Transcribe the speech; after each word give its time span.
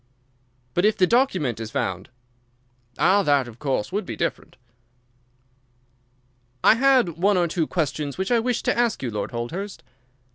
"But 0.73 0.83
if 0.83 0.97
the 0.97 1.05
document 1.05 1.59
is 1.59 1.69
found?" 1.69 2.09
"Ah, 2.97 3.21
that, 3.21 3.47
of 3.47 3.59
course, 3.59 3.91
would 3.91 4.03
be 4.03 4.15
different." 4.15 4.55
"I 6.63 6.73
had 6.73 7.19
one 7.19 7.37
or 7.37 7.47
two 7.47 7.67
questions 7.67 8.17
which 8.17 8.31
I 8.31 8.39
wished 8.39 8.65
to 8.65 8.75
ask 8.75 9.03
you, 9.03 9.11
Lord 9.11 9.29
Holdhurst." 9.29 9.83